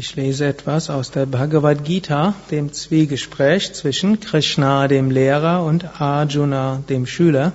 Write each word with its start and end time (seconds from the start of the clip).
Ich 0.00 0.16
lese 0.16 0.46
etwas 0.46 0.88
aus 0.88 1.10
der 1.10 1.26
Bhagavad 1.26 1.84
Gita, 1.84 2.32
dem 2.50 2.72
Zwiegespräch 2.72 3.74
zwischen 3.74 4.18
Krishna, 4.18 4.88
dem 4.88 5.10
Lehrer, 5.10 5.62
und 5.62 6.00
Arjuna, 6.00 6.82
dem 6.88 7.06
Schüler. 7.06 7.52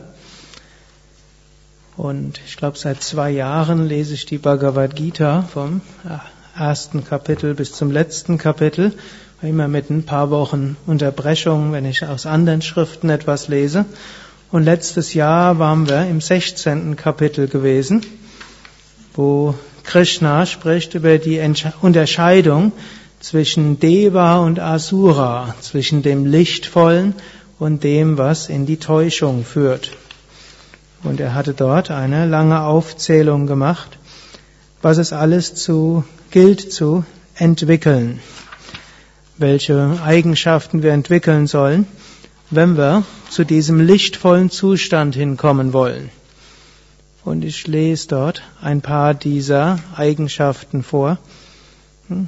Und 1.97 2.39
ich 2.45 2.55
glaube, 2.55 2.77
seit 2.77 3.01
zwei 3.01 3.31
Jahren 3.31 3.87
lese 3.87 4.13
ich 4.13 4.27
die 4.27 4.37
Bhagavad 4.37 4.95
Gita 4.95 5.41
vom 5.41 5.81
ersten 6.55 7.03
Kapitel 7.03 7.55
bis 7.55 7.71
zum 7.71 7.89
letzten 7.89 8.37
Kapitel, 8.37 8.93
immer 9.41 9.67
mit 9.67 9.89
ein 9.89 10.03
paar 10.03 10.29
Wochen 10.29 10.77
Unterbrechung, 10.85 11.71
wenn 11.71 11.85
ich 11.85 12.05
aus 12.05 12.27
anderen 12.27 12.61
Schriften 12.61 13.09
etwas 13.09 13.47
lese. 13.47 13.85
Und 14.51 14.65
letztes 14.65 15.15
Jahr 15.15 15.57
waren 15.57 15.89
wir 15.89 16.05
im 16.05 16.21
16. 16.21 16.95
Kapitel 16.95 17.47
gewesen, 17.47 18.05
wo 19.15 19.55
Krishna 19.85 20.45
spricht 20.45 20.93
über 20.95 21.17
die 21.17 21.39
Unterscheidung 21.81 22.71
zwischen 23.19 23.79
Deva 23.79 24.37
und 24.39 24.59
Asura, 24.59 25.55
zwischen 25.61 26.01
dem 26.01 26.25
Lichtvollen 26.25 27.13
und 27.59 27.83
dem, 27.83 28.17
was 28.17 28.49
in 28.49 28.65
die 28.65 28.77
Täuschung 28.77 29.45
führt. 29.45 29.91
Und 31.03 31.19
er 31.19 31.33
hatte 31.33 31.53
dort 31.53 31.91
eine 31.91 32.25
lange 32.25 32.61
Aufzählung 32.61 33.47
gemacht, 33.47 33.97
was 34.81 34.97
es 34.97 35.13
alles 35.13 35.55
zu, 35.55 36.03
gilt 36.31 36.71
zu 36.71 37.05
entwickeln, 37.35 38.19
welche 39.37 39.99
Eigenschaften 40.03 40.83
wir 40.83 40.91
entwickeln 40.91 41.47
sollen, 41.47 41.87
wenn 42.49 42.77
wir 42.77 43.03
zu 43.29 43.43
diesem 43.43 43.79
lichtvollen 43.79 44.49
Zustand 44.49 45.15
hinkommen 45.15 45.73
wollen. 45.73 46.09
Und 47.25 47.43
ich 47.43 47.65
lese 47.65 48.07
dort 48.09 48.43
ein 48.61 48.81
paar 48.81 49.15
dieser 49.15 49.79
Eigenschaften 49.95 50.83
vor. 50.83 51.17
Hm? 52.07 52.27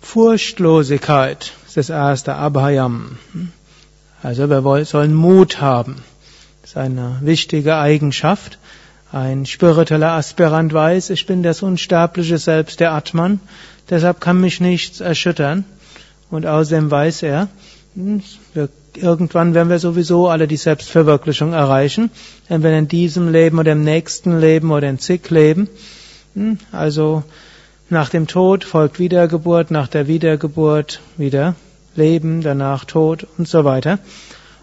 Furchtlosigkeit 0.00 1.52
ist 1.66 1.76
das 1.76 1.90
erste 1.90 2.36
Abhayam. 2.36 3.18
Hm? 3.32 3.50
Also 4.22 4.48
wir 4.48 4.84
sollen 4.84 5.14
Mut 5.14 5.60
haben. 5.60 5.96
Das 6.62 6.70
ist 6.70 6.76
eine 6.76 7.18
wichtige 7.22 7.76
Eigenschaft. 7.76 8.58
Ein 9.10 9.44
spiritueller 9.46 10.12
Aspirant 10.12 10.72
weiß, 10.72 11.10
ich 11.10 11.26
bin 11.26 11.42
das 11.42 11.62
unsterbliche 11.62 12.38
Selbst 12.38 12.78
der 12.78 12.92
Atman, 12.92 13.40
deshalb 13.88 14.20
kann 14.20 14.40
mich 14.40 14.60
nichts 14.60 15.00
erschüttern. 15.00 15.64
Und 16.30 16.46
außerdem 16.46 16.88
weiß 16.88 17.24
er, 17.24 17.48
hm, 17.96 18.22
wir 18.54 18.68
irgendwann 18.96 19.54
werden 19.54 19.68
wir 19.68 19.78
sowieso 19.78 20.28
alle 20.28 20.48
die 20.48 20.56
Selbstverwirklichung 20.56 21.52
erreichen, 21.52 22.10
entweder 22.48 22.78
in 22.78 22.88
diesem 22.88 23.30
Leben 23.30 23.58
oder 23.58 23.72
im 23.72 23.84
nächsten 23.84 24.38
Leben 24.38 24.70
oder 24.70 24.88
in 24.88 24.98
zig 24.98 25.28
Leben. 25.30 25.68
Hm, 26.34 26.58
also 26.72 27.22
nach 27.88 28.08
dem 28.08 28.26
Tod 28.26 28.64
folgt 28.64 28.98
Wiedergeburt, 28.98 29.70
nach 29.70 29.88
der 29.88 30.06
Wiedergeburt 30.06 31.00
wieder 31.16 31.54
Leben, 31.96 32.42
danach 32.42 32.84
Tod 32.84 33.26
und 33.36 33.48
so 33.48 33.64
weiter. 33.64 33.98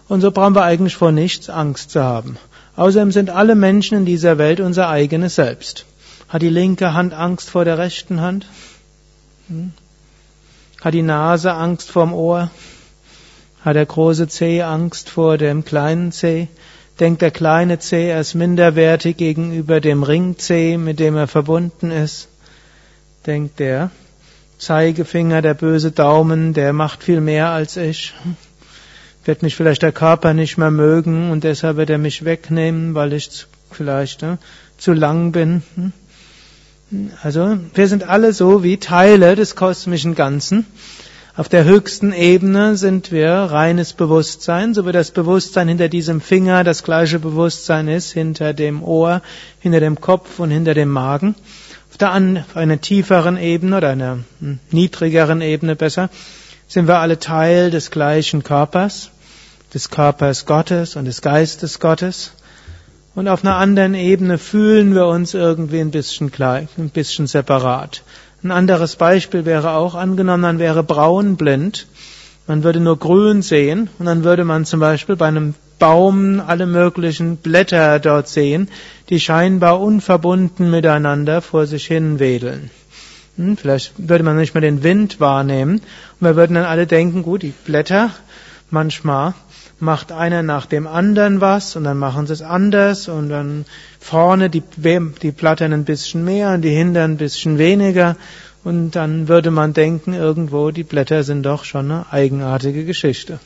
Und 0.08 0.22
so 0.22 0.30
brauchen 0.30 0.54
wir 0.54 0.62
eigentlich 0.62 0.96
vor 0.96 1.12
nichts 1.12 1.50
Angst 1.50 1.90
zu 1.90 2.02
haben. 2.02 2.38
Außerdem 2.76 3.12
sind 3.12 3.30
alle 3.30 3.54
Menschen 3.54 3.98
in 3.98 4.04
dieser 4.06 4.38
Welt 4.38 4.60
unser 4.60 4.88
eigenes 4.88 5.34
Selbst. 5.34 5.84
Hat 6.28 6.42
die 6.42 6.48
linke 6.48 6.94
Hand 6.94 7.12
Angst 7.12 7.50
vor 7.50 7.64
der 7.64 7.76
rechten 7.76 8.20
Hand? 8.20 8.46
Hm? 9.48 9.72
Hat 10.80 10.94
die 10.94 11.02
Nase 11.02 11.52
Angst 11.52 11.90
vorm 11.90 12.14
Ohr? 12.14 12.50
Hat 13.68 13.76
der 13.76 13.84
große 13.84 14.28
C 14.28 14.62
Angst 14.62 15.10
vor 15.10 15.36
dem 15.36 15.62
kleinen 15.62 16.10
C? 16.10 16.48
Denkt 17.00 17.20
der 17.20 17.30
kleine 17.30 17.78
C, 17.78 18.08
er 18.08 18.22
ist 18.22 18.32
minderwertig 18.32 19.18
gegenüber 19.18 19.82
dem 19.82 20.04
Ring 20.04 20.38
C, 20.38 20.78
mit 20.78 20.98
dem 20.98 21.16
er 21.16 21.28
verbunden 21.28 21.90
ist? 21.90 22.28
Denkt 23.26 23.58
der 23.58 23.90
Zeigefinger, 24.56 25.42
der 25.42 25.52
böse 25.52 25.90
Daumen, 25.90 26.54
der 26.54 26.72
macht 26.72 27.04
viel 27.04 27.20
mehr 27.20 27.50
als 27.50 27.76
ich? 27.76 28.14
Wird 29.26 29.42
mich 29.42 29.54
vielleicht 29.54 29.82
der 29.82 29.92
Körper 29.92 30.32
nicht 30.32 30.56
mehr 30.56 30.70
mögen 30.70 31.30
und 31.30 31.44
deshalb 31.44 31.76
wird 31.76 31.90
er 31.90 31.98
mich 31.98 32.24
wegnehmen, 32.24 32.94
weil 32.94 33.12
ich 33.12 33.48
vielleicht 33.70 34.22
ne, 34.22 34.38
zu 34.78 34.94
lang 34.94 35.30
bin? 35.32 35.62
Also, 37.22 37.58
wir 37.74 37.86
sind 37.86 38.04
alle 38.04 38.32
so 38.32 38.62
wie 38.62 38.78
Teile 38.78 39.36
des 39.36 39.56
kosmischen 39.56 40.14
Ganzen. 40.14 40.64
Auf 41.38 41.48
der 41.48 41.62
höchsten 41.62 42.12
Ebene 42.12 42.76
sind 42.76 43.12
wir 43.12 43.30
reines 43.30 43.92
Bewusstsein, 43.92 44.74
so 44.74 44.86
wie 44.86 44.90
das 44.90 45.12
Bewusstsein 45.12 45.68
hinter 45.68 45.88
diesem 45.88 46.20
Finger 46.20 46.64
das 46.64 46.82
gleiche 46.82 47.20
Bewusstsein 47.20 47.86
ist, 47.86 48.10
hinter 48.10 48.52
dem 48.52 48.82
Ohr, 48.82 49.22
hinter 49.60 49.78
dem 49.78 50.00
Kopf 50.00 50.40
und 50.40 50.50
hinter 50.50 50.74
dem 50.74 50.88
Magen. 50.88 51.36
Auf 51.90 51.96
der 51.96 52.12
auf 52.12 52.56
einer 52.56 52.80
tieferen 52.80 53.36
Ebene 53.36 53.76
oder 53.76 53.90
einer 53.90 54.18
hm, 54.40 54.58
niedrigeren 54.72 55.40
Ebene 55.40 55.76
besser, 55.76 56.10
sind 56.66 56.88
wir 56.88 56.98
alle 56.98 57.20
Teil 57.20 57.70
des 57.70 57.92
gleichen 57.92 58.42
Körpers, 58.42 59.12
des 59.72 59.90
Körpers 59.90 60.44
Gottes 60.44 60.96
und 60.96 61.04
des 61.04 61.22
Geistes 61.22 61.78
Gottes. 61.78 62.32
Und 63.14 63.28
auf 63.28 63.44
einer 63.44 63.58
anderen 63.58 63.94
Ebene 63.94 64.38
fühlen 64.38 64.92
wir 64.92 65.06
uns 65.06 65.34
irgendwie 65.34 65.78
ein 65.78 65.92
bisschen 65.92 66.32
gleich, 66.32 66.66
ein 66.78 66.90
bisschen 66.90 67.28
separat. 67.28 68.02
Ein 68.42 68.52
anderes 68.52 68.96
Beispiel 68.96 69.44
wäre 69.44 69.72
auch 69.72 69.94
angenommen, 69.94 70.42
man 70.42 70.58
wäre 70.58 70.84
braunblind. 70.84 71.86
Man 72.46 72.62
würde 72.62 72.80
nur 72.80 72.98
grün 72.98 73.42
sehen 73.42 73.90
und 73.98 74.06
dann 74.06 74.24
würde 74.24 74.44
man 74.44 74.64
zum 74.64 74.80
Beispiel 74.80 75.16
bei 75.16 75.26
einem 75.26 75.54
Baum 75.78 76.40
alle 76.40 76.66
möglichen 76.66 77.36
Blätter 77.36 77.98
dort 77.98 78.28
sehen, 78.28 78.68
die 79.10 79.20
scheinbar 79.20 79.80
unverbunden 79.80 80.70
miteinander 80.70 81.42
vor 81.42 81.66
sich 81.66 81.86
hin 81.86 82.18
wedeln. 82.18 82.70
Hm, 83.36 83.56
vielleicht 83.56 83.92
würde 83.96 84.24
man 84.24 84.36
nicht 84.36 84.54
mehr 84.54 84.62
den 84.62 84.82
Wind 84.82 85.20
wahrnehmen 85.20 85.80
und 86.20 86.26
wir 86.26 86.36
würden 86.36 86.54
dann 86.54 86.64
alle 86.64 86.86
denken, 86.86 87.22
gut, 87.22 87.42
die 87.42 87.52
Blätter, 87.64 88.10
manchmal 88.70 89.34
macht 89.80 90.10
einer 90.12 90.42
nach 90.42 90.66
dem 90.66 90.86
anderen 90.86 91.40
was 91.40 91.76
und 91.76 91.84
dann 91.84 91.98
machen 91.98 92.26
sie 92.26 92.32
es 92.32 92.42
anders 92.42 93.08
und 93.08 93.28
dann 93.28 93.64
vorne 94.00 94.50
die, 94.50 94.62
die 95.22 95.32
Platten 95.32 95.72
ein 95.72 95.84
bisschen 95.84 96.24
mehr 96.24 96.50
und 96.50 96.62
die 96.62 96.70
Hintern 96.70 97.12
ein 97.12 97.16
bisschen 97.16 97.58
weniger 97.58 98.16
und 98.64 98.90
dann 98.92 99.28
würde 99.28 99.50
man 99.50 99.72
denken, 99.72 100.14
irgendwo 100.14 100.70
die 100.70 100.82
Blätter 100.82 101.22
sind 101.22 101.44
doch 101.44 101.64
schon 101.64 101.90
eine 101.90 102.06
eigenartige 102.10 102.84
Geschichte. 102.84 103.38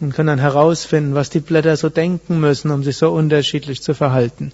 Und 0.00 0.14
können 0.14 0.26
dann 0.26 0.38
herausfinden, 0.38 1.14
was 1.14 1.30
die 1.30 1.40
Blätter 1.40 1.76
so 1.76 1.88
denken 1.88 2.40
müssen, 2.40 2.70
um 2.70 2.82
sich 2.82 2.96
so 2.96 3.10
unterschiedlich 3.10 3.80
zu 3.80 3.94
verhalten. 3.94 4.52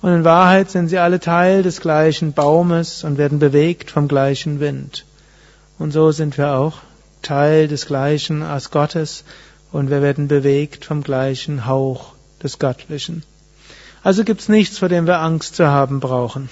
Und 0.00 0.12
in 0.12 0.24
Wahrheit 0.24 0.70
sind 0.70 0.88
sie 0.88 0.98
alle 0.98 1.20
Teil 1.20 1.62
des 1.62 1.80
gleichen 1.80 2.32
Baumes 2.32 3.04
und 3.04 3.18
werden 3.18 3.38
bewegt 3.38 3.90
vom 3.90 4.08
gleichen 4.08 4.58
Wind. 4.58 5.04
Und 5.78 5.92
so 5.92 6.10
sind 6.10 6.36
wir 6.36 6.54
auch 6.54 6.78
Teil 7.22 7.68
des 7.68 7.86
gleichen 7.86 8.42
als 8.42 8.70
Gottes 8.70 9.24
und 9.72 9.90
wir 9.90 10.02
werden 10.02 10.28
bewegt 10.28 10.84
vom 10.84 11.02
gleichen 11.02 11.66
Hauch 11.66 12.12
des 12.42 12.58
Göttlichen. 12.58 13.22
Also 14.04 14.24
gibt's 14.24 14.48
nichts, 14.48 14.78
vor 14.78 14.88
dem 14.88 15.06
wir 15.06 15.20
Angst 15.20 15.56
zu 15.56 15.66
haben 15.66 16.00
brauchen. 16.00 16.48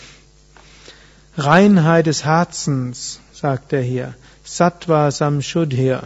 Reinheit 1.37 2.07
des 2.07 2.25
Herzens, 2.25 3.21
sagt 3.33 3.73
er 3.73 3.83
hier. 3.83 4.15
Sattva 4.45 5.11
Samshuddhya 5.11 6.03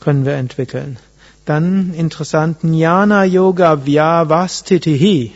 können 0.00 0.24
wir 0.24 0.34
entwickeln. 0.34 0.98
Dann 1.44 1.94
interessant 1.94 2.62
Jnana 2.62 3.24
Yoga 3.24 3.86
Vyavastitihi. 3.86 5.32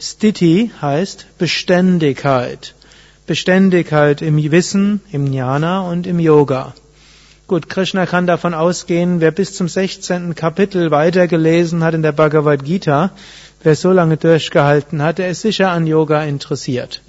Stiti 0.00 0.70
heißt 0.80 1.26
Beständigkeit. 1.38 2.74
Beständigkeit 3.26 4.22
im 4.22 4.36
Wissen, 4.50 5.00
im 5.12 5.26
Jnana 5.26 5.80
und 5.88 6.06
im 6.06 6.18
Yoga. 6.18 6.74
Gut, 7.52 7.68
Krishna 7.68 8.06
kann 8.06 8.26
davon 8.26 8.54
ausgehen, 8.54 9.20
wer 9.20 9.30
bis 9.30 9.52
zum 9.52 9.68
16. 9.68 10.34
Kapitel 10.34 10.90
weitergelesen 10.90 11.84
hat 11.84 11.92
in 11.92 12.00
der 12.00 12.12
Bhagavad 12.12 12.64
Gita, 12.64 13.10
wer 13.62 13.76
so 13.76 13.92
lange 13.92 14.16
durchgehalten 14.16 15.02
hat, 15.02 15.18
der 15.18 15.28
ist 15.28 15.42
sicher 15.42 15.70
an 15.70 15.86
Yoga 15.86 16.24
interessiert. 16.24 17.02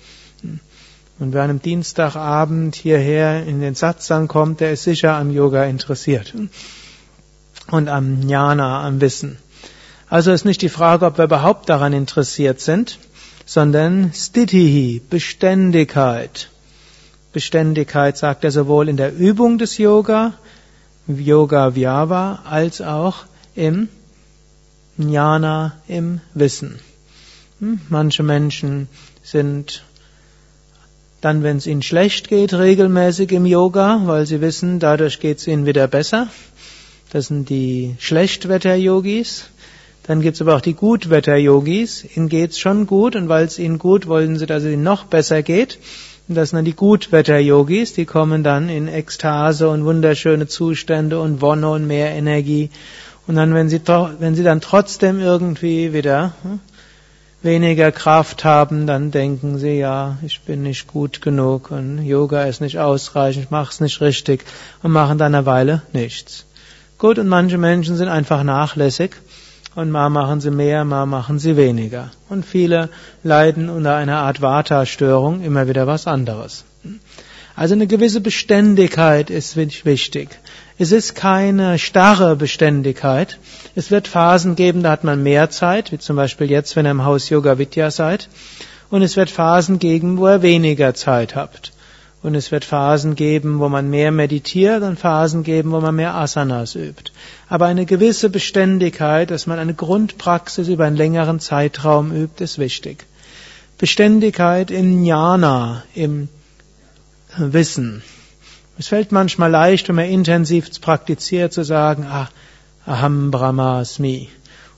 Und 0.43 1.31
wer 1.31 1.43
an 1.43 1.49
einem 1.49 1.61
Dienstagabend 1.61 2.75
hierher 2.75 3.45
in 3.47 3.61
den 3.61 3.73
Satsang 3.73 4.27
kommt, 4.27 4.59
der 4.59 4.73
ist 4.73 4.83
sicher 4.83 5.13
am 5.15 5.31
Yoga 5.31 5.63
interessiert. 5.63 6.33
Und 7.71 7.87
am 7.87 8.23
Jnana, 8.23 8.85
am 8.85 8.99
Wissen. 8.99 9.37
Also 10.09 10.33
ist 10.33 10.43
nicht 10.43 10.61
die 10.61 10.67
Frage, 10.67 11.05
ob 11.05 11.17
wir 11.17 11.23
überhaupt 11.23 11.69
daran 11.69 11.93
interessiert 11.93 12.59
sind, 12.59 12.99
sondern 13.45 14.11
Stitihi, 14.13 15.01
Beständigkeit. 15.09 16.49
Beständigkeit 17.33 18.17
sagt 18.17 18.43
er 18.43 18.51
sowohl 18.51 18.87
in 18.87 18.97
der 18.97 19.13
Übung 19.13 19.57
des 19.57 19.77
Yoga, 19.77 20.33
Yoga 21.07 21.75
Vyava, 21.75 22.43
als 22.45 22.79
auch 22.81 23.25
im 23.55 23.89
Jnana, 24.97 25.73
im 25.87 26.21
Wissen. 26.33 26.79
Hm, 27.59 27.81
manche 27.89 28.23
Menschen 28.23 28.87
sind 29.23 29.83
dann, 31.21 31.41
wenn 31.41 31.57
es 31.57 31.67
ihnen 31.67 31.81
schlecht 31.81 32.27
geht, 32.27 32.53
regelmäßig 32.53 33.31
im 33.31 33.45
Yoga, 33.45 34.01
weil 34.05 34.25
sie 34.25 34.41
wissen, 34.41 34.79
dadurch 34.79 35.19
geht 35.19 35.39
es 35.39 35.47
ihnen 35.47 35.65
wieder 35.65 35.87
besser. 35.87 36.27
Das 37.11 37.27
sind 37.27 37.49
die 37.49 37.95
Schlechtwetter-Yogis. 37.99 39.45
Dann 40.03 40.21
gibt 40.21 40.35
es 40.35 40.41
aber 40.41 40.55
auch 40.55 40.61
die 40.61 40.73
Gutwetter-Yogis. 40.73 42.05
Ihnen 42.15 42.27
geht 42.27 42.51
es 42.51 42.59
schon 42.59 42.85
gut 42.87 43.15
und 43.15 43.29
weil 43.29 43.45
es 43.45 43.57
ihnen 43.57 43.79
gut, 43.79 44.07
wollen 44.07 44.37
sie, 44.37 44.45
dass 44.45 44.63
es 44.63 44.73
ihnen 44.73 44.83
noch 44.83 45.05
besser 45.05 45.41
geht. 45.43 45.79
Und 46.27 46.35
das 46.35 46.49
sind 46.49 46.57
dann 46.57 46.65
die 46.65 46.75
Gutwetter-Yogis, 46.75 47.93
die 47.93 48.05
kommen 48.05 48.43
dann 48.43 48.69
in 48.69 48.87
Ekstase 48.87 49.67
und 49.69 49.83
wunderschöne 49.83 50.47
Zustände 50.47 51.19
und 51.19 51.41
Wonne 51.41 51.69
und 51.69 51.85
mehr 51.85 52.11
Energie. 52.11 52.69
Und 53.27 53.35
dann, 53.35 53.53
wenn 53.53 53.69
sie, 53.69 53.81
wenn 54.19 54.35
sie 54.35 54.43
dann 54.43 54.61
trotzdem 54.61 55.19
irgendwie 55.19 55.93
wieder 55.93 56.33
hm, 56.43 56.59
weniger 57.41 57.91
Kraft 57.91 58.45
haben, 58.45 58.87
dann 58.87 59.11
denken 59.11 59.57
sie, 59.57 59.77
ja, 59.77 60.17
ich 60.25 60.41
bin 60.41 60.63
nicht 60.63 60.87
gut 60.87 61.21
genug 61.21 61.71
und 61.71 62.05
Yoga 62.05 62.43
ist 62.43 62.61
nicht 62.61 62.79
ausreichend, 62.79 63.45
ich 63.45 63.51
mach's 63.51 63.81
nicht 63.81 63.99
richtig 63.99 64.45
und 64.81 64.91
machen 64.91 65.17
dann 65.17 65.35
eine 65.35 65.45
Weile 65.45 65.81
nichts. 65.91 66.45
Gut, 66.97 67.19
und 67.19 67.27
manche 67.27 67.57
Menschen 67.57 67.97
sind 67.97 68.07
einfach 68.07 68.43
nachlässig 68.43 69.17
und 69.75 69.91
mal 69.91 70.09
machen 70.09 70.39
sie 70.39 70.51
mehr, 70.51 70.85
mal 70.85 71.05
machen 71.05 71.39
sie 71.39 71.57
weniger. 71.57 72.11
Und 72.29 72.45
viele 72.45 72.89
leiden 73.23 73.69
unter 73.69 73.95
einer 73.95 74.17
Art 74.17 74.41
Vata-Störung, 74.41 75.43
immer 75.43 75.67
wieder 75.67 75.87
was 75.87 76.07
anderes. 76.07 76.63
Also 77.55 77.75
eine 77.75 77.87
gewisse 77.87 78.21
Beständigkeit 78.21 79.29
ist 79.29 79.55
wichtig. 79.57 80.29
Es 80.79 80.91
ist 80.91 81.15
keine 81.15 81.77
starre 81.77 82.35
Beständigkeit. 82.35 83.37
Es 83.75 83.91
wird 83.91 84.07
Phasen 84.07 84.55
geben, 84.55 84.81
da 84.81 84.91
hat 84.91 85.03
man 85.03 85.21
mehr 85.21 85.49
Zeit, 85.49 85.91
wie 85.91 85.99
zum 85.99 86.15
Beispiel 86.15 86.49
jetzt, 86.49 86.75
wenn 86.75 86.87
ihr 86.87 86.91
im 86.91 87.05
Haus 87.05 87.29
Yoga 87.29 87.59
Vidya 87.59 87.91
seid. 87.91 88.29
Und 88.89 89.01
es 89.03 89.17
wird 89.17 89.29
Phasen 89.29 89.77
geben, 89.77 90.17
wo 90.17 90.27
ihr 90.27 90.41
weniger 90.41 90.93
Zeit 90.93 91.35
habt. 91.35 91.72
Und 92.23 92.35
es 92.35 92.51
wird 92.51 92.63
Phasen 92.63 93.15
geben, 93.15 93.59
wo 93.59 93.67
man 93.67 93.89
mehr 93.89 94.11
meditiert 94.11 94.81
und 94.81 94.97
Phasen 94.97 95.43
geben, 95.43 95.71
wo 95.71 95.81
man 95.81 95.93
mehr 95.93 96.15
Asanas 96.15 96.73
übt. 96.75 97.11
Aber 97.49 97.65
eine 97.65 97.85
gewisse 97.85 98.29
Beständigkeit, 98.29 99.29
dass 99.29 99.45
man 99.45 99.59
eine 99.59 99.73
Grundpraxis 99.73 100.69
über 100.69 100.85
einen 100.85 100.95
längeren 100.95 101.41
Zeitraum 101.41 102.13
übt, 102.13 102.41
ist 102.41 102.59
wichtig. 102.59 103.05
Beständigkeit 103.77 104.71
in 104.71 105.03
Jnana, 105.03 105.83
im 105.93 106.29
Wissen. 107.35 108.01
Es 108.77 108.87
fällt 108.87 109.11
manchmal 109.11 109.51
leicht, 109.51 109.89
wenn 109.89 109.95
man 109.95 110.05
intensiv 110.05 110.79
praktiziert, 110.79 111.51
zu 111.51 111.63
sagen, 111.63 112.05
ah, 112.09 112.29
Aham 112.85 113.31
Brahmasmi. 113.31 114.29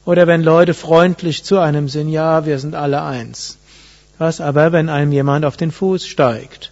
Oder 0.06 0.28
wenn 0.28 0.44
Leute 0.44 0.76
freundlich 0.76 1.44
zu 1.44 1.60
einem 1.60 1.90
sind, 1.90 2.10
ja, 2.10 2.46
wir 2.46 2.60
sind 2.60 2.76
alle 2.76 3.02
eins. 3.02 3.58
Was 4.20 4.42
aber, 4.42 4.72
wenn 4.72 4.90
einem 4.90 5.12
jemand 5.12 5.44
auf 5.46 5.58
den 5.58 5.72
Fuß 5.72 6.06
steigt? 6.06 6.72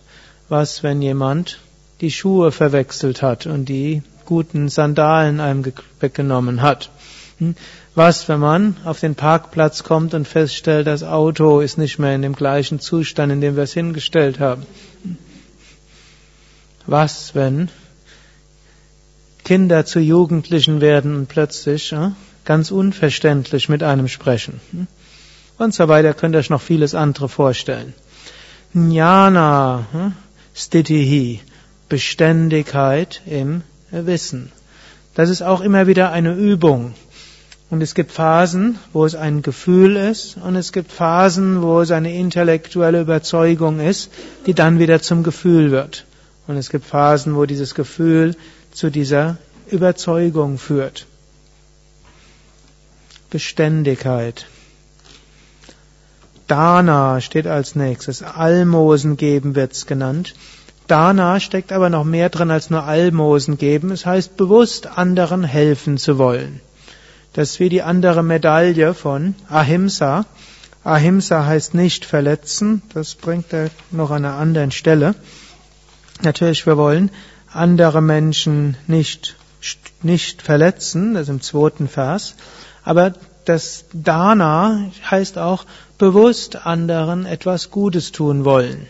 Was, 0.49 0.83
wenn 0.83 1.01
jemand 1.01 1.59
die 2.01 2.11
Schuhe 2.11 2.51
verwechselt 2.51 3.21
hat 3.21 3.45
und 3.45 3.65
die 3.65 4.03
guten 4.25 4.69
Sandalen 4.69 5.39
einem 5.39 5.63
weggenommen 5.99 6.61
hat? 6.61 6.89
Hm? 7.39 7.55
Was, 7.95 8.27
wenn 8.27 8.39
man 8.39 8.77
auf 8.85 8.99
den 8.99 9.15
Parkplatz 9.15 9.83
kommt 9.83 10.13
und 10.13 10.27
feststellt, 10.27 10.87
das 10.87 11.03
Auto 11.03 11.59
ist 11.59 11.77
nicht 11.77 11.99
mehr 11.99 12.15
in 12.15 12.23
dem 12.23 12.35
gleichen 12.35 12.79
Zustand, 12.79 13.31
in 13.31 13.41
dem 13.41 13.55
wir 13.55 13.63
es 13.63 13.73
hingestellt 13.73 14.39
haben? 14.39 14.65
Was, 16.85 17.35
wenn 17.35 17.69
Kinder 19.45 19.85
zu 19.85 19.99
Jugendlichen 19.99 20.81
werden 20.81 21.15
und 21.15 21.29
plötzlich 21.29 21.91
ja, 21.91 22.15
ganz 22.45 22.71
unverständlich 22.71 23.69
mit 23.69 23.83
einem 23.83 24.07
sprechen? 24.07 24.59
Hm? 24.71 24.87
Und 25.57 25.73
so 25.73 25.87
weiter 25.87 26.13
könnt 26.13 26.35
ihr 26.35 26.39
euch 26.39 26.49
noch 26.49 26.61
vieles 26.61 26.95
andere 26.95 27.29
vorstellen. 27.29 27.93
Jnana, 28.73 29.85
hm? 29.91 30.13
Stitihi, 30.53 31.39
Beständigkeit 31.89 33.21
im 33.25 33.61
Wissen. 33.91 34.51
Das 35.15 35.29
ist 35.29 35.41
auch 35.41 35.61
immer 35.61 35.87
wieder 35.87 36.11
eine 36.11 36.33
Übung. 36.33 36.93
Und 37.69 37.81
es 37.81 37.95
gibt 37.95 38.11
Phasen, 38.11 38.77
wo 38.91 39.03
es 39.03 39.15
ein 39.15 39.41
Gefühl 39.41 39.95
ist, 39.95 40.37
und 40.37 40.55
es 40.55 40.71
gibt 40.71 40.91
Phasen, 40.91 41.63
wo 41.63 41.81
es 41.81 41.89
eine 41.89 42.13
intellektuelle 42.13 43.01
Überzeugung 43.01 43.79
ist, 43.79 44.11
die 44.45 44.53
dann 44.53 44.77
wieder 44.77 45.01
zum 45.01 45.23
Gefühl 45.23 45.71
wird. 45.71 46.05
Und 46.45 46.57
es 46.57 46.69
gibt 46.69 46.85
Phasen, 46.85 47.35
wo 47.35 47.45
dieses 47.45 47.73
Gefühl 47.73 48.35
zu 48.71 48.91
dieser 48.91 49.37
Überzeugung 49.71 50.59
führt. 50.59 51.07
Beständigkeit. 53.31 54.45
Dana 56.47 57.21
steht 57.21 57.47
als 57.47 57.75
nächstes. 57.75 58.21
Almosen 58.21 59.17
geben 59.17 59.55
wird's 59.55 59.85
genannt. 59.85 60.35
Dana 60.87 61.39
steckt 61.39 61.71
aber 61.71 61.89
noch 61.89 62.03
mehr 62.03 62.29
drin 62.29 62.51
als 62.51 62.69
nur 62.69 62.83
Almosen 62.83 63.57
geben. 63.57 63.91
Es 63.91 64.05
heißt 64.05 64.35
bewusst 64.35 64.87
anderen 64.97 65.43
helfen 65.43 65.97
zu 65.97 66.17
wollen. 66.17 66.59
Das 67.33 67.51
ist 67.51 67.59
wie 67.59 67.69
die 67.69 67.81
andere 67.81 68.23
Medaille 68.23 68.93
von 68.93 69.35
Ahimsa. 69.49 70.25
Ahimsa 70.83 71.45
heißt 71.45 71.73
nicht 71.73 72.05
verletzen. 72.05 72.81
Das 72.93 73.15
bringt 73.15 73.53
er 73.53 73.69
noch 73.91 74.11
an 74.11 74.25
einer 74.25 74.35
anderen 74.35 74.71
Stelle. 74.71 75.15
Natürlich, 76.21 76.65
wir 76.65 76.77
wollen 76.77 77.09
andere 77.51 78.01
Menschen 78.01 78.77
nicht, 78.87 79.35
nicht 80.01 80.41
verletzen, 80.41 81.13
das 81.13 81.23
ist 81.23 81.29
im 81.29 81.41
zweiten 81.41 81.87
Vers. 81.87 82.35
Aber 82.83 83.13
das 83.45 83.85
Dana 83.93 84.89
heißt 85.09 85.37
auch 85.37 85.65
bewusst 85.97 86.65
anderen 86.65 87.25
etwas 87.25 87.71
Gutes 87.71 88.11
tun 88.11 88.45
wollen. 88.45 88.87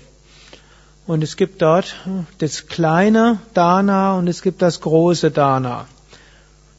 Und 1.06 1.24
es 1.24 1.36
gibt 1.36 1.62
dort 1.62 1.96
das 2.38 2.68
kleine 2.68 3.40
Dana 3.54 4.18
und 4.18 4.28
es 4.28 4.42
gibt 4.42 4.62
das 4.62 4.80
große 4.80 5.32
Dana. 5.32 5.86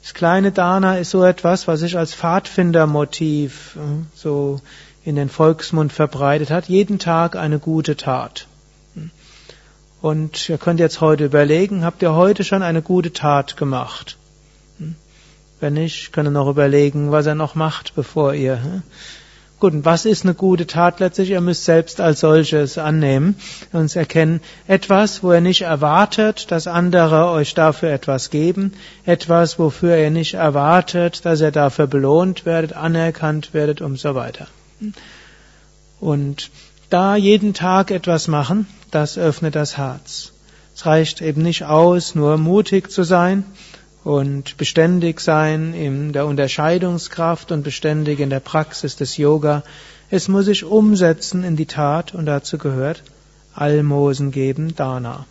Das 0.02 0.14
kleine 0.14 0.52
Dana 0.52 0.98
ist 0.98 1.10
so 1.10 1.24
etwas, 1.24 1.68
was 1.68 1.80
sich 1.80 1.96
als 1.96 2.14
Pfadfindermotiv 2.14 3.76
äh, 3.76 4.04
so 4.14 4.60
in 5.04 5.16
den 5.16 5.28
Volksmund 5.28 5.92
verbreitet 5.92 6.50
hat. 6.50 6.68
Jeden 6.68 6.98
Tag 6.98 7.36
eine 7.36 7.58
gute 7.58 7.96
Tat. 7.96 8.46
Und 10.04 10.50
ihr 10.50 10.58
könnt 10.58 10.80
jetzt 10.80 11.00
heute 11.00 11.24
überlegen, 11.24 11.82
habt 11.82 12.02
ihr 12.02 12.12
heute 12.12 12.44
schon 12.44 12.62
eine 12.62 12.82
gute 12.82 13.14
Tat 13.14 13.56
gemacht? 13.56 14.18
Wenn 15.64 15.72
nicht, 15.72 16.12
könnt 16.12 16.28
ihr 16.28 16.30
noch 16.30 16.50
überlegen, 16.50 17.10
was 17.10 17.24
er 17.24 17.34
noch 17.34 17.54
macht, 17.54 17.94
bevor 17.94 18.34
ihr. 18.34 18.82
Gut, 19.60 19.72
und 19.72 19.86
was 19.86 20.04
ist 20.04 20.22
eine 20.22 20.34
gute 20.34 20.66
Tat 20.66 21.00
letztlich? 21.00 21.30
Ihr 21.30 21.40
müsst 21.40 21.64
selbst 21.64 22.02
als 22.02 22.20
solches 22.20 22.76
annehmen 22.76 23.36
und 23.72 23.96
erkennen, 23.96 24.42
etwas, 24.66 25.22
wo 25.22 25.32
ihr 25.32 25.40
nicht 25.40 25.62
erwartet, 25.62 26.50
dass 26.50 26.66
andere 26.66 27.30
euch 27.30 27.54
dafür 27.54 27.92
etwas 27.92 28.28
geben, 28.28 28.74
etwas, 29.06 29.58
wofür 29.58 29.96
ihr 29.96 30.10
nicht 30.10 30.34
erwartet, 30.34 31.24
dass 31.24 31.40
ihr 31.40 31.50
dafür 31.50 31.86
belohnt 31.86 32.44
werdet, 32.44 32.74
anerkannt 32.74 33.54
werdet 33.54 33.80
und 33.80 33.98
so 33.98 34.14
weiter. 34.14 34.48
Und 35.98 36.50
da 36.90 37.16
jeden 37.16 37.54
Tag 37.54 37.90
etwas 37.90 38.28
machen, 38.28 38.66
das 38.90 39.16
öffnet 39.16 39.54
das 39.54 39.78
Herz. 39.78 40.32
Es 40.74 40.84
reicht 40.84 41.22
eben 41.22 41.40
nicht 41.40 41.64
aus, 41.64 42.14
nur 42.14 42.36
mutig 42.36 42.90
zu 42.90 43.02
sein 43.02 43.44
und 44.04 44.58
beständig 44.58 45.20
sein 45.20 45.72
in 45.72 46.12
der 46.12 46.26
Unterscheidungskraft 46.26 47.50
und 47.50 47.62
beständig 47.62 48.20
in 48.20 48.30
der 48.30 48.40
Praxis 48.40 48.96
des 48.96 49.16
Yoga. 49.16 49.62
Es 50.10 50.28
muss 50.28 50.44
sich 50.44 50.64
umsetzen 50.64 51.42
in 51.42 51.56
die 51.56 51.66
Tat 51.66 52.14
und 52.14 52.26
dazu 52.26 52.58
gehört 52.58 53.02
Almosen 53.54 54.30
geben, 54.30 54.74
Dana. 54.76 55.26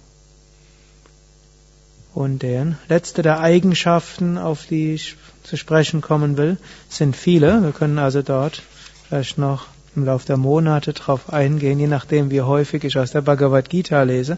Und 2.15 2.41
der 2.41 2.75
letzte 2.89 3.21
der 3.21 3.39
Eigenschaften, 3.39 4.37
auf 4.37 4.65
die 4.65 4.93
ich 4.93 5.17
zu 5.43 5.57
sprechen 5.57 6.01
kommen 6.01 6.37
will, 6.37 6.57
sind 6.89 7.15
viele. 7.15 7.63
Wir 7.63 7.71
können 7.71 7.99
also 7.99 8.21
dort 8.21 8.63
vielleicht 9.07 9.37
noch 9.37 9.67
im 9.95 10.05
Laufe 10.05 10.25
der 10.25 10.37
Monate 10.37 10.93
darauf 10.93 11.31
eingehen, 11.31 11.79
je 11.79 11.87
nachdem, 11.87 12.31
wie 12.31 12.41
häufig 12.41 12.83
ich 12.83 12.97
aus 12.97 13.11
der 13.11 13.21
Bhagavad 13.21 13.69
Gita 13.69 14.01
lese. 14.03 14.37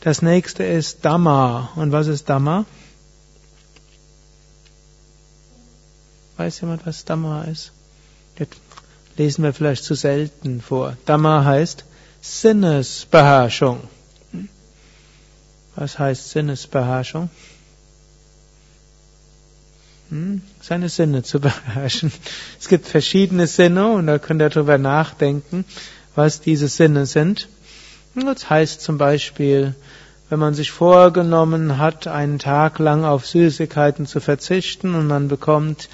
Das 0.00 0.22
nächste 0.22 0.64
ist 0.64 1.04
Dhamma. 1.04 1.70
Und 1.76 1.92
was 1.92 2.06
ist 2.06 2.28
Dhamma? 2.28 2.64
Weiß 6.36 6.60
jemand, 6.60 6.86
was 6.86 7.04
Dhamma 7.04 7.44
ist? 7.44 7.72
Das 8.36 8.48
lesen 9.16 9.44
wir 9.44 9.52
vielleicht 9.52 9.84
zu 9.84 9.94
selten 9.94 10.60
vor. 10.60 10.96
Dhamma 11.06 11.44
heißt 11.44 11.84
Sinnesbeherrschung. 12.20 13.80
Was 15.76 15.98
heißt 15.98 16.30
Sinnesbeherrschung? 16.30 17.30
Hm? 20.10 20.42
seine 20.60 20.88
Sinne 20.88 21.22
zu 21.22 21.40
beherrschen. 21.46 22.12
Es 22.60 22.68
gibt 22.68 22.86
verschiedene 22.86 23.46
Sinne 23.46 23.88
und 23.92 24.06
da 24.06 24.18
könnt 24.18 24.40
ihr 24.42 24.50
darüber 24.50 24.78
nachdenken, 24.78 25.64
was 26.14 26.40
diese 26.40 26.68
Sinne 26.68 27.06
sind. 27.06 27.48
Das 28.14 28.48
heißt 28.48 28.80
zum 28.80 28.96
Beispiel, 28.96 29.74
wenn 30.30 30.38
man 30.38 30.54
sich 30.54 30.70
vorgenommen 30.70 31.78
hat, 31.78 32.06
einen 32.06 32.38
Tag 32.38 32.78
lang 32.78 33.04
auf 33.04 33.26
Süßigkeiten 33.26 34.06
zu 34.06 34.20
verzichten 34.20 34.94
und 34.94 35.06
man 35.08 35.28
bekommt 35.28 35.88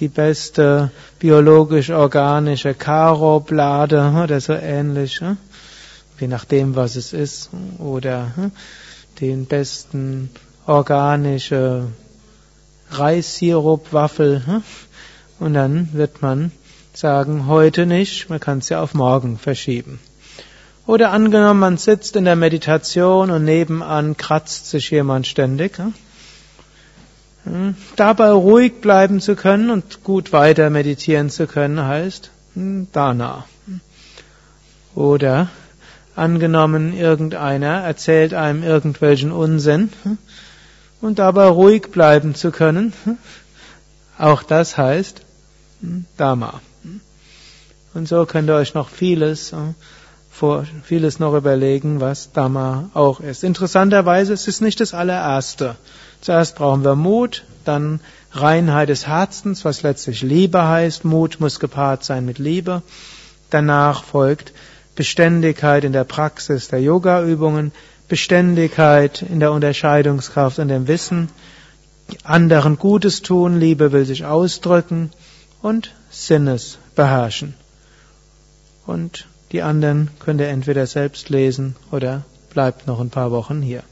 die 0.00 0.08
beste 0.08 0.90
biologisch-organische 1.18 2.74
Karoblade 2.74 4.12
oder 4.22 4.40
so 4.40 4.52
ähnlich, 4.52 5.20
hm? 5.20 5.36
je 6.20 6.28
nachdem, 6.28 6.76
was 6.76 6.96
es 6.96 7.12
ist, 7.12 7.50
oder 7.78 8.32
hm? 8.36 8.52
den 9.20 9.46
besten 9.46 10.30
organische 10.66 11.88
Reissirup, 12.90 13.92
Waffel. 13.92 14.42
Hm? 14.46 14.62
Und 15.40 15.54
dann 15.54 15.88
wird 15.92 16.22
man 16.22 16.52
sagen, 16.92 17.46
heute 17.46 17.86
nicht, 17.86 18.30
man 18.30 18.40
kann 18.40 18.58
es 18.58 18.68
ja 18.68 18.80
auf 18.80 18.94
morgen 18.94 19.38
verschieben. 19.38 19.98
Oder 20.86 21.10
angenommen, 21.12 21.60
man 21.60 21.76
sitzt 21.78 22.14
in 22.14 22.24
der 22.24 22.36
Meditation 22.36 23.30
und 23.30 23.44
nebenan 23.44 24.16
kratzt 24.16 24.68
sich 24.68 24.90
jemand 24.90 25.26
ständig. 25.26 25.80
Hm, 27.44 27.76
dabei 27.96 28.30
ruhig 28.30 28.80
bleiben 28.80 29.20
zu 29.20 29.36
können 29.36 29.70
und 29.70 30.02
gut 30.02 30.32
weiter 30.32 30.70
meditieren 30.70 31.30
zu 31.30 31.46
können, 31.46 31.84
heißt 31.84 32.30
hm, 32.54 32.88
Dana. 32.92 33.44
Oder 34.94 35.48
angenommen, 36.16 36.96
irgendeiner 36.96 37.80
erzählt 37.80 38.34
einem 38.34 38.62
irgendwelchen 38.62 39.32
Unsinn 39.32 39.90
hm, 40.04 40.18
und 41.00 41.18
dabei 41.18 41.46
ruhig 41.46 41.90
bleiben 41.90 42.34
zu 42.34 42.50
können, 42.50 42.92
auch 44.18 44.42
das 44.42 44.78
heißt 44.78 45.20
Dharma. 46.16 46.60
Und 47.92 48.08
so 48.08 48.26
könnt 48.26 48.48
ihr 48.48 48.54
euch 48.54 48.74
noch 48.74 48.88
vieles 48.88 49.54
vor 50.34 50.64
vieles 50.82 51.20
noch 51.20 51.34
überlegen, 51.34 52.00
was 52.00 52.32
Dhamma 52.32 52.90
auch 52.92 53.20
ist. 53.20 53.44
Interessanterweise 53.44 54.32
ist 54.32 54.48
es 54.48 54.60
nicht 54.60 54.80
das 54.80 54.92
allererste. 54.92 55.76
Zuerst 56.20 56.56
brauchen 56.56 56.82
wir 56.82 56.96
Mut, 56.96 57.44
dann 57.64 58.00
Reinheit 58.32 58.88
des 58.88 59.06
Herzens, 59.06 59.64
was 59.64 59.82
letztlich 59.82 60.22
Liebe 60.22 60.66
heißt. 60.66 61.04
Mut 61.04 61.38
muss 61.38 61.60
gepaart 61.60 62.02
sein 62.02 62.24
mit 62.24 62.40
Liebe. 62.40 62.82
Danach 63.50 64.02
folgt 64.02 64.52
Beständigkeit 64.96 65.84
in 65.84 65.92
der 65.92 66.02
Praxis 66.02 66.66
der 66.66 66.82
Yoga-Übungen, 66.82 67.70
Beständigkeit 68.08 69.22
in 69.22 69.38
der 69.38 69.52
Unterscheidungskraft 69.52 70.58
und 70.58 70.66
dem 70.66 70.88
Wissen, 70.88 71.28
anderen 72.24 72.76
Gutes 72.76 73.22
tun, 73.22 73.60
Liebe 73.60 73.92
will 73.92 74.04
sich 74.04 74.24
ausdrücken 74.24 75.12
und 75.62 75.92
Sinnes 76.10 76.78
beherrschen. 76.96 77.54
Und 78.84 79.26
die 79.52 79.62
anderen 79.62 80.10
könnt 80.18 80.40
ihr 80.40 80.48
entweder 80.48 80.86
selbst 80.86 81.28
lesen 81.28 81.76
oder 81.90 82.24
bleibt 82.50 82.86
noch 82.86 83.00
ein 83.00 83.10
paar 83.10 83.30
Wochen 83.30 83.62
hier. 83.62 83.82